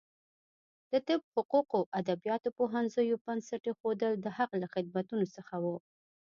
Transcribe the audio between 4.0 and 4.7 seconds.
د هغه له